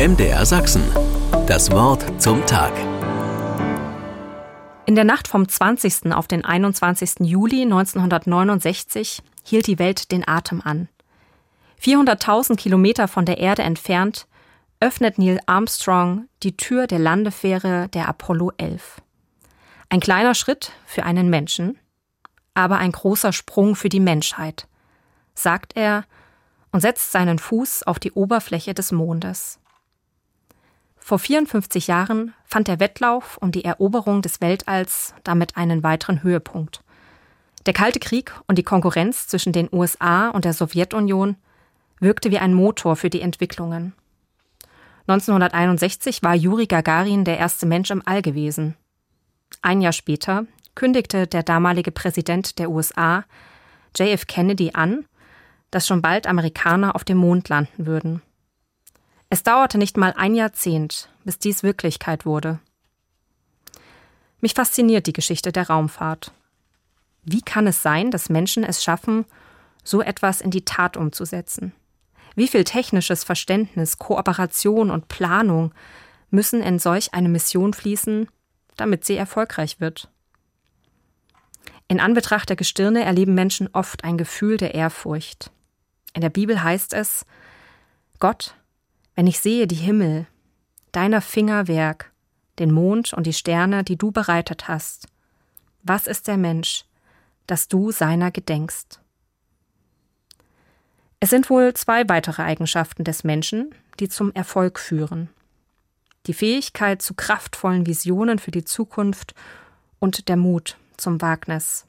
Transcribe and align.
MDR 0.00 0.46
Sachsen. 0.46 0.82
Das 1.46 1.70
Wort 1.72 2.22
zum 2.22 2.46
Tag. 2.46 2.72
In 4.86 4.94
der 4.94 5.04
Nacht 5.04 5.28
vom 5.28 5.46
20. 5.46 6.14
auf 6.14 6.26
den 6.26 6.42
21. 6.42 7.16
Juli 7.20 7.64
1969 7.64 9.22
hielt 9.44 9.66
die 9.66 9.78
Welt 9.78 10.10
den 10.10 10.26
Atem 10.26 10.62
an. 10.64 10.88
400.000 11.82 12.56
Kilometer 12.56 13.08
von 13.08 13.26
der 13.26 13.36
Erde 13.36 13.60
entfernt 13.60 14.26
öffnet 14.80 15.18
Neil 15.18 15.38
Armstrong 15.44 16.28
die 16.42 16.56
Tür 16.56 16.86
der 16.86 16.98
Landefähre 16.98 17.90
der 17.90 18.08
Apollo 18.08 18.52
11. 18.56 19.02
Ein 19.90 20.00
kleiner 20.00 20.34
Schritt 20.34 20.72
für 20.86 21.02
einen 21.02 21.28
Menschen, 21.28 21.78
aber 22.54 22.78
ein 22.78 22.92
großer 22.92 23.34
Sprung 23.34 23.76
für 23.76 23.90
die 23.90 24.00
Menschheit, 24.00 24.66
sagt 25.34 25.76
er 25.76 26.06
und 26.72 26.80
setzt 26.80 27.12
seinen 27.12 27.38
Fuß 27.38 27.82
auf 27.82 27.98
die 27.98 28.12
Oberfläche 28.12 28.72
des 28.72 28.92
Mondes. 28.92 29.60
Vor 31.10 31.18
54 31.18 31.88
Jahren 31.88 32.34
fand 32.44 32.68
der 32.68 32.78
Wettlauf 32.78 33.36
um 33.38 33.50
die 33.50 33.64
Eroberung 33.64 34.22
des 34.22 34.40
Weltalls 34.40 35.12
damit 35.24 35.56
einen 35.56 35.82
weiteren 35.82 36.22
Höhepunkt. 36.22 36.84
Der 37.66 37.72
Kalte 37.72 37.98
Krieg 37.98 38.32
und 38.46 38.58
die 38.58 38.62
Konkurrenz 38.62 39.26
zwischen 39.26 39.52
den 39.52 39.68
USA 39.72 40.28
und 40.28 40.44
der 40.44 40.52
Sowjetunion 40.52 41.34
wirkte 41.98 42.30
wie 42.30 42.38
ein 42.38 42.54
Motor 42.54 42.94
für 42.94 43.10
die 43.10 43.22
Entwicklungen. 43.22 43.92
1961 45.08 46.22
war 46.22 46.36
Juri 46.36 46.66
Gagarin 46.66 47.24
der 47.24 47.38
erste 47.38 47.66
Mensch 47.66 47.90
im 47.90 48.06
All 48.06 48.22
gewesen. 48.22 48.76
Ein 49.62 49.80
Jahr 49.80 49.92
später 49.92 50.46
kündigte 50.76 51.26
der 51.26 51.42
damalige 51.42 51.90
Präsident 51.90 52.60
der 52.60 52.70
USA, 52.70 53.24
JF 53.96 54.28
Kennedy, 54.28 54.70
an, 54.74 55.06
dass 55.72 55.88
schon 55.88 56.02
bald 56.02 56.28
Amerikaner 56.28 56.94
auf 56.94 57.02
dem 57.02 57.18
Mond 57.18 57.48
landen 57.48 57.86
würden. 57.86 58.22
Es 59.32 59.44
dauerte 59.44 59.78
nicht 59.78 59.96
mal 59.96 60.12
ein 60.16 60.34
Jahrzehnt, 60.34 61.08
bis 61.24 61.38
dies 61.38 61.62
Wirklichkeit 61.62 62.26
wurde. 62.26 62.58
Mich 64.40 64.54
fasziniert 64.54 65.06
die 65.06 65.12
Geschichte 65.12 65.52
der 65.52 65.68
Raumfahrt. 65.68 66.32
Wie 67.22 67.40
kann 67.40 67.68
es 67.68 67.80
sein, 67.80 68.10
dass 68.10 68.28
Menschen 68.28 68.64
es 68.64 68.82
schaffen, 68.82 69.24
so 69.84 70.02
etwas 70.02 70.40
in 70.40 70.50
die 70.50 70.64
Tat 70.64 70.96
umzusetzen? 70.96 71.72
Wie 72.34 72.48
viel 72.48 72.64
technisches 72.64 73.22
Verständnis, 73.22 73.98
Kooperation 73.98 74.90
und 74.90 75.06
Planung 75.06 75.72
müssen 76.30 76.60
in 76.60 76.80
solch 76.80 77.14
eine 77.14 77.28
Mission 77.28 77.72
fließen, 77.72 78.28
damit 78.76 79.04
sie 79.04 79.16
erfolgreich 79.16 79.78
wird? 79.78 80.08
In 81.86 82.00
Anbetracht 82.00 82.48
der 82.48 82.56
Gestirne 82.56 83.04
erleben 83.04 83.34
Menschen 83.34 83.68
oft 83.72 84.02
ein 84.02 84.18
Gefühl 84.18 84.56
der 84.56 84.74
Ehrfurcht. 84.74 85.52
In 86.14 86.20
der 86.20 86.30
Bibel 86.30 86.62
heißt 86.62 86.94
es, 86.94 87.26
Gott, 88.18 88.54
wenn 89.20 89.26
ich 89.26 89.40
sehe 89.40 89.66
die 89.66 89.74
Himmel, 89.74 90.26
deiner 90.92 91.20
Finger 91.20 91.68
Werk, 91.68 92.10
den 92.58 92.72
Mond 92.72 93.12
und 93.12 93.26
die 93.26 93.34
Sterne, 93.34 93.84
die 93.84 93.98
du 93.98 94.12
bereitet 94.12 94.66
hast, 94.66 95.08
was 95.82 96.06
ist 96.06 96.26
der 96.26 96.38
Mensch, 96.38 96.86
dass 97.46 97.68
du 97.68 97.92
seiner 97.92 98.30
gedenkst? 98.30 98.98
Es 101.20 101.28
sind 101.28 101.50
wohl 101.50 101.74
zwei 101.74 102.08
weitere 102.08 102.40
Eigenschaften 102.40 103.04
des 103.04 103.22
Menschen, 103.22 103.74
die 103.98 104.08
zum 104.08 104.32
Erfolg 104.32 104.78
führen. 104.78 105.28
Die 106.26 106.32
Fähigkeit 106.32 107.02
zu 107.02 107.12
kraftvollen 107.12 107.84
Visionen 107.84 108.38
für 108.38 108.52
die 108.52 108.64
Zukunft 108.64 109.34
und 109.98 110.30
der 110.30 110.38
Mut 110.38 110.78
zum 110.96 111.20
Wagnis. 111.20 111.84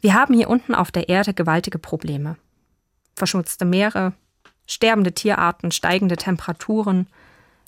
Wir 0.00 0.14
haben 0.14 0.32
hier 0.32 0.48
unten 0.48 0.74
auf 0.74 0.90
der 0.90 1.10
Erde 1.10 1.34
gewaltige 1.34 1.78
Probleme. 1.78 2.38
Verschmutzte 3.14 3.66
Meere, 3.66 4.14
sterbende 4.70 5.12
Tierarten, 5.12 5.72
steigende 5.72 6.16
Temperaturen, 6.16 7.08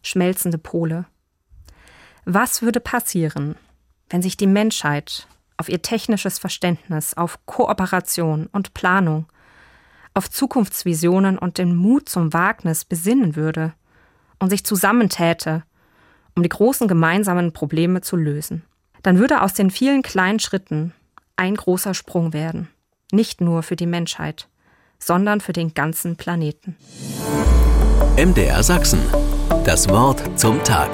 schmelzende 0.02 0.58
Pole. 0.58 1.04
Was 2.24 2.62
würde 2.62 2.78
passieren, 2.78 3.56
wenn 4.08 4.22
sich 4.22 4.36
die 4.36 4.46
Menschheit 4.46 5.26
auf 5.56 5.68
ihr 5.68 5.82
technisches 5.82 6.38
Verständnis, 6.38 7.14
auf 7.14 7.44
Kooperation 7.44 8.48
und 8.52 8.72
Planung, 8.74 9.26
auf 10.14 10.30
Zukunftsvisionen 10.30 11.38
und 11.38 11.58
den 11.58 11.74
Mut 11.74 12.08
zum 12.08 12.32
Wagnis 12.32 12.84
besinnen 12.84 13.34
würde 13.34 13.72
und 14.38 14.50
sich 14.50 14.64
zusammentäte, 14.64 15.64
um 16.36 16.42
die 16.44 16.48
großen 16.48 16.86
gemeinsamen 16.86 17.52
Probleme 17.52 18.02
zu 18.02 18.16
lösen? 18.16 18.62
Dann 19.02 19.18
würde 19.18 19.42
aus 19.42 19.54
den 19.54 19.70
vielen 19.70 20.02
kleinen 20.02 20.38
Schritten 20.38 20.92
ein 21.34 21.56
großer 21.56 21.94
Sprung 21.94 22.32
werden, 22.32 22.68
nicht 23.10 23.40
nur 23.40 23.64
für 23.64 23.74
die 23.74 23.86
Menschheit, 23.86 24.48
sondern 25.02 25.40
für 25.40 25.52
den 25.52 25.74
ganzen 25.74 26.16
Planeten. 26.16 26.76
MDR 28.16 28.62
Sachsen. 28.62 29.00
Das 29.64 29.88
Wort 29.88 30.38
zum 30.38 30.62
Tag. 30.64 30.90